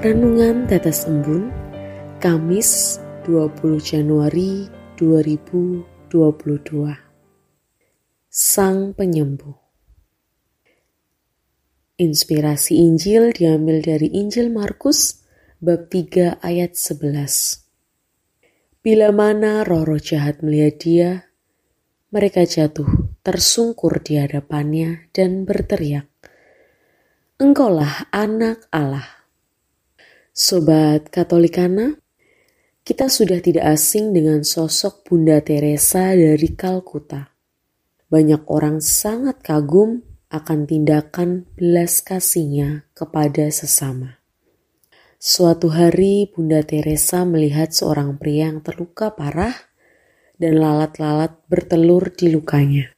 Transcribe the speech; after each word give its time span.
Renungan 0.00 0.64
Tetes 0.64 1.04
Embun, 1.04 1.52
Kamis 2.24 2.96
20 3.28 3.84
Januari 3.84 4.64
2022. 4.96 5.84
Sang 8.32 8.96
Penyembuh 8.96 9.60
Inspirasi 12.00 12.80
Injil 12.80 13.36
diambil 13.36 13.84
dari 13.84 14.08
Injil 14.16 14.48
Markus 14.48 15.20
bab 15.60 15.92
3 15.92 16.40
ayat 16.40 16.80
11. 16.80 18.80
Bila 18.80 19.12
mana 19.12 19.68
roh-roh 19.68 20.00
jahat 20.00 20.40
melihat 20.40 20.80
dia, 20.80 21.28
mereka 22.08 22.48
jatuh 22.48 22.88
tersungkur 23.20 24.00
di 24.00 24.16
hadapannya 24.16 25.12
dan 25.12 25.44
berteriak, 25.44 26.08
Engkaulah 27.36 28.08
anak 28.16 28.64
Allah. 28.72 29.19
Sobat 30.40 31.12
Katolikana, 31.12 32.00
kita 32.80 33.12
sudah 33.12 33.44
tidak 33.44 33.76
asing 33.76 34.16
dengan 34.16 34.40
sosok 34.40 35.04
Bunda 35.04 35.36
Teresa 35.44 36.16
dari 36.16 36.56
Kalkuta. 36.56 37.36
Banyak 38.08 38.48
orang 38.48 38.80
sangat 38.80 39.44
kagum 39.44 40.00
akan 40.32 40.64
tindakan 40.64 41.44
belas 41.44 42.00
kasihnya 42.00 42.88
kepada 42.96 43.52
sesama. 43.52 44.16
Suatu 45.20 45.76
hari 45.76 46.32
Bunda 46.32 46.64
Teresa 46.64 47.28
melihat 47.28 47.76
seorang 47.76 48.16
pria 48.16 48.48
yang 48.48 48.64
terluka 48.64 49.12
parah 49.12 49.52
dan 50.40 50.56
lalat-lalat 50.56 51.36
bertelur 51.52 52.16
di 52.16 52.32
lukanya. 52.32 52.88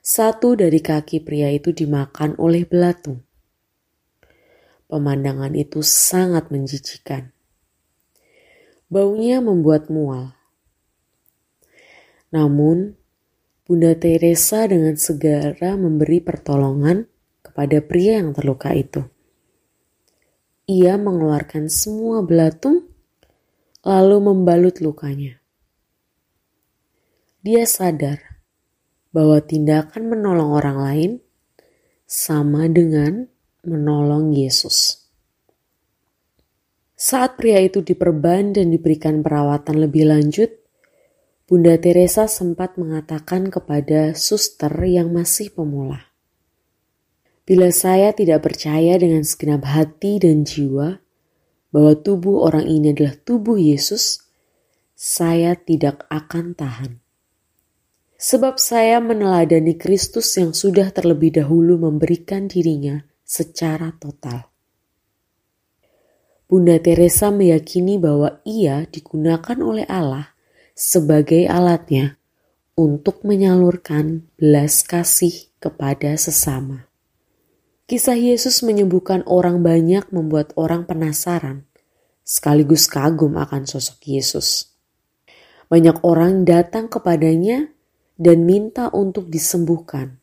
Satu 0.00 0.56
dari 0.56 0.80
kaki 0.80 1.20
pria 1.20 1.52
itu 1.52 1.76
dimakan 1.76 2.40
oleh 2.40 2.64
belatung. 2.64 3.20
Pemandangan 4.86 5.50
itu 5.58 5.82
sangat 5.82 6.54
menjijikan. 6.54 7.34
Baunya 8.86 9.42
membuat 9.42 9.90
mual. 9.90 10.38
Namun, 12.30 12.94
Bunda 13.66 13.98
Teresa 13.98 14.62
dengan 14.70 14.94
segera 14.94 15.74
memberi 15.74 16.22
pertolongan 16.22 17.02
kepada 17.42 17.82
pria 17.82 18.22
yang 18.22 18.30
terluka 18.30 18.70
itu. 18.70 19.02
Ia 20.70 20.94
mengeluarkan 20.94 21.66
semua 21.66 22.22
belatung, 22.22 22.86
lalu 23.82 24.16
membalut 24.22 24.78
lukanya. 24.78 25.42
Dia 27.42 27.66
sadar 27.66 28.42
bahwa 29.10 29.38
tindakan 29.42 30.14
menolong 30.14 30.50
orang 30.54 30.78
lain 30.78 31.10
sama 32.06 32.70
dengan 32.70 33.30
menolong 33.66 34.32
Yesus. 34.32 35.06
Saat 36.96 37.36
pria 37.36 37.60
itu 37.60 37.84
diperban 37.84 38.56
dan 38.56 38.72
diberikan 38.72 39.20
perawatan 39.20 39.84
lebih 39.84 40.08
lanjut, 40.08 40.48
Bunda 41.44 41.76
Teresa 41.76 42.24
sempat 42.24 42.80
mengatakan 42.80 43.52
kepada 43.52 44.16
suster 44.16 44.72
yang 44.82 45.12
masih 45.12 45.52
pemula, 45.52 46.10
"Bila 47.44 47.68
saya 47.68 48.16
tidak 48.16 48.48
percaya 48.48 48.96
dengan 48.96 49.22
segenap 49.22 49.62
hati 49.68 50.18
dan 50.18 50.48
jiwa 50.48 50.98
bahwa 51.68 51.92
tubuh 52.00 52.48
orang 52.48 52.64
ini 52.64 52.96
adalah 52.96 53.12
tubuh 53.12 53.60
Yesus, 53.60 54.24
saya 54.96 55.52
tidak 55.52 56.08
akan 56.08 56.56
tahan." 56.56 56.98
Sebab 58.16 58.56
saya 58.56 59.04
meneladani 59.04 59.76
Kristus 59.76 60.32
yang 60.40 60.56
sudah 60.56 60.88
terlebih 60.90 61.36
dahulu 61.36 61.76
memberikan 61.76 62.48
dirinya 62.48 63.04
secara 63.26 63.90
total. 63.98 64.46
Bunda 66.46 66.78
Teresa 66.78 67.34
meyakini 67.34 67.98
bahwa 67.98 68.38
ia 68.46 68.86
digunakan 68.86 69.58
oleh 69.58 69.82
Allah 69.90 70.30
sebagai 70.78 71.42
alatnya 71.50 72.22
untuk 72.78 73.26
menyalurkan 73.26 74.30
belas 74.38 74.86
kasih 74.86 75.50
kepada 75.58 76.14
sesama. 76.14 76.86
Kisah 77.90 78.14
Yesus 78.14 78.62
menyembuhkan 78.62 79.26
orang 79.26 79.66
banyak 79.66 80.06
membuat 80.14 80.54
orang 80.54 80.86
penasaran, 80.86 81.66
sekaligus 82.22 82.86
kagum 82.86 83.34
akan 83.38 83.66
sosok 83.66 84.06
Yesus. 84.06 84.70
Banyak 85.66 86.06
orang 86.06 86.46
datang 86.46 86.86
kepadanya 86.86 87.74
dan 88.14 88.46
minta 88.46 88.86
untuk 88.94 89.26
disembuhkan. 89.26 90.22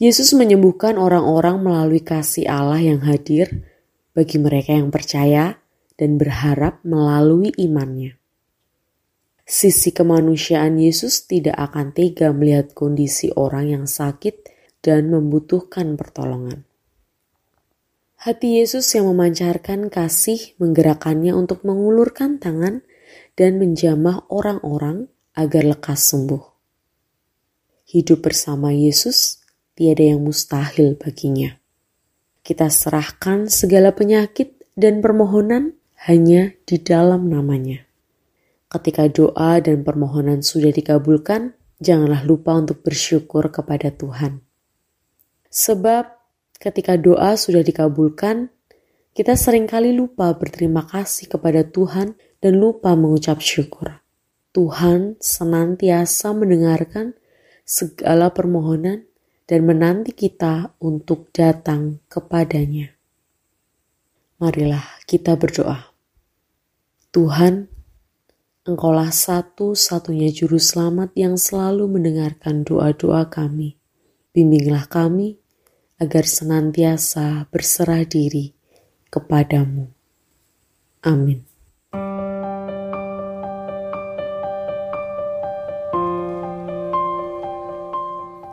Yesus 0.00 0.32
menyembuhkan 0.32 0.96
orang-orang 0.96 1.60
melalui 1.60 2.00
kasih 2.00 2.48
Allah 2.48 2.80
yang 2.80 3.04
hadir 3.04 3.68
bagi 4.16 4.40
mereka 4.40 4.72
yang 4.72 4.88
percaya 4.88 5.60
dan 6.00 6.16
berharap 6.16 6.80
melalui 6.88 7.52
imannya. 7.60 8.16
Sisi 9.44 9.92
kemanusiaan 9.92 10.80
Yesus 10.80 11.28
tidak 11.28 11.52
akan 11.52 11.92
tega 11.92 12.32
melihat 12.32 12.72
kondisi 12.72 13.28
orang 13.36 13.68
yang 13.68 13.84
sakit 13.84 14.48
dan 14.80 15.12
membutuhkan 15.12 16.00
pertolongan. 16.00 16.64
Hati 18.24 18.56
Yesus 18.56 18.88
yang 18.96 19.04
memancarkan 19.12 19.92
kasih 19.92 20.56
menggerakkannya 20.56 21.36
untuk 21.36 21.60
mengulurkan 21.68 22.40
tangan 22.40 22.80
dan 23.36 23.60
menjamah 23.60 24.24
orang-orang 24.32 25.12
agar 25.36 25.76
lekas 25.76 26.08
sembuh. 26.08 26.44
Hidup 27.84 28.24
bersama 28.24 28.72
Yesus 28.72 29.39
tiada 29.80 30.04
yang 30.04 30.20
mustahil 30.20 30.92
baginya. 31.00 31.56
Kita 32.44 32.68
serahkan 32.68 33.48
segala 33.48 33.96
penyakit 33.96 34.60
dan 34.76 35.00
permohonan 35.00 35.72
hanya 36.04 36.52
di 36.68 36.76
dalam 36.84 37.32
namanya. 37.32 37.88
Ketika 38.68 39.08
doa 39.08 39.56
dan 39.64 39.80
permohonan 39.80 40.44
sudah 40.44 40.68
dikabulkan, 40.68 41.56
janganlah 41.80 42.28
lupa 42.28 42.60
untuk 42.60 42.84
bersyukur 42.84 43.48
kepada 43.48 43.88
Tuhan. 43.88 44.44
Sebab 45.48 46.04
ketika 46.60 47.00
doa 47.00 47.40
sudah 47.40 47.64
dikabulkan, 47.64 48.52
kita 49.16 49.32
sering 49.32 49.64
kali 49.64 49.96
lupa 49.96 50.36
berterima 50.36 50.84
kasih 50.84 51.32
kepada 51.32 51.64
Tuhan 51.64 52.20
dan 52.44 52.52
lupa 52.60 52.92
mengucap 52.92 53.40
syukur. 53.40 54.04
Tuhan 54.52 55.16
senantiasa 55.24 56.36
mendengarkan 56.36 57.16
segala 57.64 58.28
permohonan 58.28 59.09
dan 59.50 59.66
menanti 59.66 60.14
kita 60.14 60.78
untuk 60.78 61.34
datang 61.34 61.98
kepadanya. 62.06 62.94
Marilah 64.38 64.86
kita 65.10 65.34
berdoa. 65.34 65.90
Tuhan, 67.10 67.66
Engkaulah 68.60 69.10
satu-satunya 69.10 70.30
juru 70.30 70.62
selamat 70.62 71.10
yang 71.18 71.34
selalu 71.34 71.90
mendengarkan 71.90 72.62
doa-doa 72.62 73.26
kami. 73.26 73.74
Bimbinglah 74.30 74.86
kami 74.86 75.42
agar 75.98 76.22
senantiasa 76.22 77.50
berserah 77.50 78.06
diri 78.06 78.54
kepadamu. 79.10 79.90
Amin. 81.02 81.49